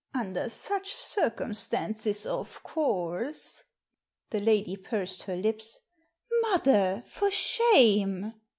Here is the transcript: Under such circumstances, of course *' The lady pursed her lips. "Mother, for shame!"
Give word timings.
Under 0.15 0.49
such 0.49 0.91
circumstances, 0.95 2.25
of 2.25 2.63
course 2.63 3.65
*' 3.97 4.29
The 4.31 4.39
lady 4.39 4.75
pursed 4.75 5.21
her 5.25 5.35
lips. 5.35 5.79
"Mother, 6.41 7.03
for 7.05 7.29
shame!" 7.29 8.33